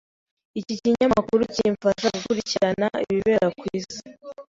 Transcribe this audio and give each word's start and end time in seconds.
Iki 0.59 0.73
kinyamakuru 0.81 1.41
kimfasha 1.55 2.07
gukurikirana 2.15 2.87
ibibera 3.09 3.45
ku 3.57 3.63
isi. 3.77 4.01